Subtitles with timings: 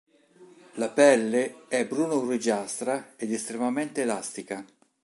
[0.77, 4.65] La pelle è bruno-grigiastra ed estremamente elastica.